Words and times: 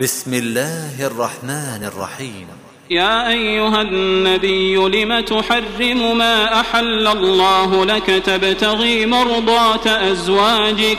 بسم 0.00 0.34
الله 0.34 1.06
الرحمن 1.06 1.84
الرحيم. 1.84 2.46
يا 2.90 3.28
أيها 3.28 3.82
النبي 3.82 4.76
لم 4.76 5.20
تحرم 5.20 6.18
ما 6.18 6.60
أحل 6.60 7.06
الله 7.06 7.84
لك 7.84 8.06
تبتغي 8.06 9.06
مرضات 9.06 9.86
أزواجك؟ 9.86 10.98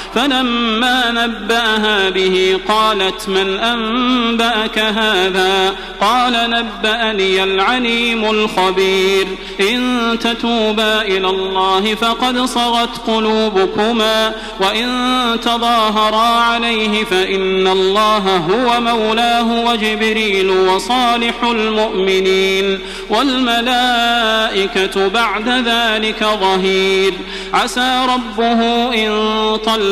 فلما 0.15 1.11
نبأها 1.11 2.09
به 2.09 2.59
قالت 2.67 3.29
من 3.29 3.59
أنبأك 3.59 4.79
هذا؟ 4.79 5.75
قال 6.01 6.49
نبأني 6.49 7.43
العليم 7.43 8.29
الخبير. 8.29 9.27
إن 9.59 10.17
تتوبا 10.19 11.01
إلى 11.01 11.29
الله 11.29 11.95
فقد 11.95 12.45
صغت 12.45 12.97
قلوبكما 13.07 14.31
وإن 14.59 14.89
تظاهرا 15.43 16.41
عليه 16.41 17.03
فإن 17.03 17.67
الله 17.67 18.37
هو 18.37 18.81
مولاه 18.81 19.65
وجبريل 19.65 20.49
وصالح 20.49 21.43
المؤمنين. 21.43 22.79
والملائكة 23.09 25.07
بعد 25.07 25.49
ذلك 25.49 26.23
ظهير. 26.23 27.13
عسى 27.53 28.05
ربه 28.13 28.61
إن 28.93 29.11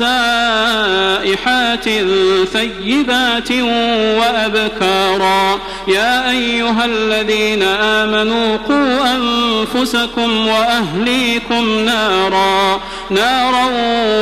سائحات 0.00 1.86
ثيبات 2.52 3.50
وأبكارا. 4.20 5.44
يا 5.88 6.30
أيها 6.30 6.84
الذين 6.84 7.62
آمنوا 7.62 8.56
قوا 8.56 8.98
أنفسكم 9.16 10.30
وأهليكم 10.46 11.64
نارا. 11.84 12.59
نارا 13.10 13.64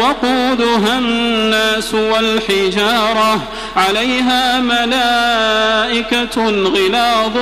وقودها 0.00 0.98
الناس 0.98 1.94
والحجارة 1.94 3.40
عليها 3.76 4.60
ملائكة 4.60 6.46
غلاظ 6.46 7.36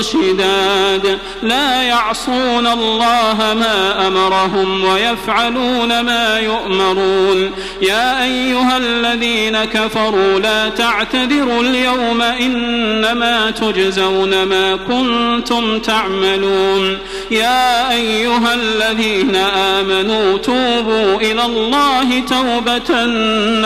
شداد 0.00 1.18
لا 1.42 1.82
يعصون 1.82 2.66
الله 2.66 3.36
ما 3.38 4.06
أمرهم 4.06 4.84
ويفعلون 4.84 6.00
ما 6.00 6.38
يؤمرون 6.38 7.50
يا 7.82 8.24
أيها 8.24 8.76
الذين 8.76 9.64
كفروا 9.64 10.40
لا 10.40 10.68
تعتذروا 10.68 11.62
اليوم 11.62 12.22
إنما 12.22 13.50
تجزون 13.50 14.42
ما 14.42 14.76
كنتم 14.76 15.78
تعملون 15.78 16.98
يا 17.30 17.92
أيها 17.92 18.54
الذين 18.54 19.36
آمنوا 19.36 20.15
توبوا 20.42 21.20
إلى 21.20 21.44
الله 21.44 22.20
توبة 22.20 23.04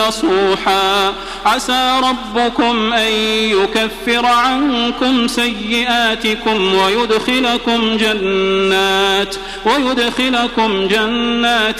نصوحا. 0.07 1.13
عسى 1.45 2.01
ربكم 2.03 2.93
أن 2.93 3.11
يكفر 3.41 4.25
عنكم 4.25 5.27
سيئاتكم 5.27 6.75
ويدخلكم 6.75 7.97
جنات 7.97 9.35
ويدخلكم 9.65 10.87
جنات 10.87 11.79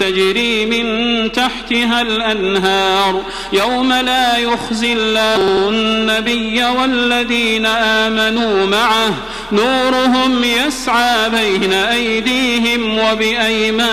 تجري 0.00 0.66
من 0.66 0.86
تحتها 1.32 2.02
الأنهار. 2.02 3.22
يوم 3.52 3.92
لا 3.92 4.36
يخزي 4.38 4.92
الله 4.92 5.68
النبي 5.68 6.64
والذين 6.64 7.66
آمنوا 7.66 8.66
معه 8.66 9.14
نورهم 9.52 10.44
يسعى 10.44 11.30
بين 11.30 11.72
أيديهم 11.72 12.98
وبأيمانهم. 12.98 13.85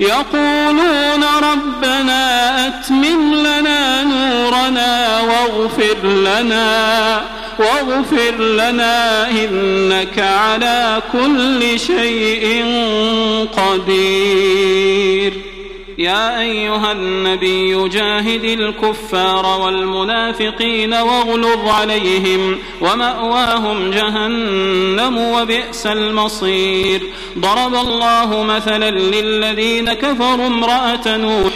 يقولون 0.00 1.24
ربنا 1.52 2.20
أتمم 2.66 3.34
لنا 3.34 4.02
نورنا 4.02 5.20
واغفر 5.20 6.06
لنا 6.06 7.24
واغفر 7.58 8.34
لنا 8.38 9.28
إنك 9.30 10.18
على 10.18 11.02
كل 11.12 11.80
شيء 11.80 12.64
قدير. 13.56 15.49
يا 16.00 16.40
أيها 16.40 16.92
النبي 16.92 17.88
جاهد 17.88 18.44
الكفار 18.44 19.60
والمنافقين 19.60 20.94
واغلظ 20.94 21.68
عليهم 21.68 22.58
ومأواهم 22.80 23.90
جهنم 23.90 25.18
وبئس 25.18 25.86
المصير. 25.86 27.02
ضرب 27.38 27.74
الله 27.74 28.42
مثلا 28.42 28.90
للذين 28.90 29.92
كفروا 29.92 30.46
امرأة 30.46 31.16
نوح 31.16 31.52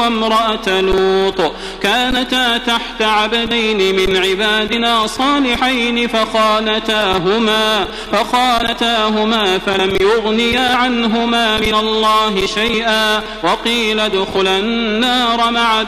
وامرأة 0.00 0.80
لوط. 0.80 1.52
كانتا 1.82 2.56
تحت 2.58 3.02
عبدين 3.02 3.96
من 3.96 4.16
عبادنا 4.16 5.06
صالحين 5.06 6.08
فخانتاهما 6.08 7.86
فخانتاهما 8.12 9.58
فلم 9.58 9.98
يغنيا 10.00 10.74
عنهما 10.74 11.58
من 11.58 11.74
الله 11.74 12.46
شيئا. 12.46 13.22
وقيل 13.42 13.73
قيل 13.74 14.00
ادخلا 14.00 14.58
النار 14.58 15.50
مع 15.50 15.80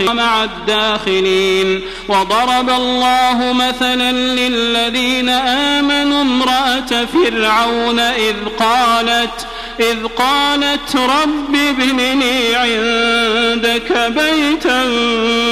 مع 0.00 0.44
الداخلين. 0.44 1.82
وضرب 2.08 2.70
الله 2.70 3.52
مثلا 3.52 4.12
للذين 4.12 5.28
آمنوا 5.28 6.22
امرأة 6.22 7.06
فرعون 7.14 7.98
إذ 7.98 8.36
قالت 8.58 9.46
إذ 9.80 10.06
قالت 10.06 10.96
رب 10.96 11.54
ابن 11.54 11.96
لي 12.18 12.54
عندك 12.56 14.12
بيتا 14.16 14.82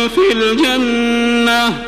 في 0.08 0.32
الجنة. 0.32 1.87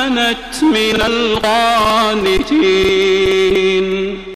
وكانت 0.01 0.63
من 0.63 1.01
القانتين 2.21 4.21